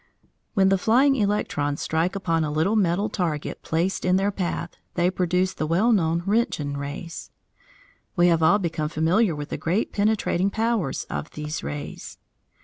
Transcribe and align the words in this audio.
When 0.55 0.69
the 0.69 0.79
flying 0.79 1.15
electrons 1.15 1.79
strike 1.79 2.15
upon 2.15 2.43
a 2.43 2.49
little 2.49 2.75
metal 2.75 3.07
target 3.07 3.61
placed 3.61 4.03
in 4.03 4.15
their 4.15 4.31
path, 4.31 4.71
they 4.95 5.11
produce 5.11 5.53
the 5.53 5.67
well 5.67 5.91
known 5.91 6.23
Roentgen 6.25 6.75
rays. 6.75 7.29
We 8.15 8.25
have 8.29 8.41
all 8.41 8.57
become 8.57 8.89
familiar 8.89 9.35
with 9.35 9.49
the 9.49 9.57
great 9.59 9.93
penetrating 9.93 10.49
powers 10.49 11.03
of 11.03 11.29
these 11.29 11.61
rays. 11.63 12.17